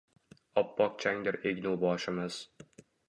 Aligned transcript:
Oppok 0.61 0.95
changdir 1.05 1.37
egnu 1.51 1.75
boshimiz 1.85 2.41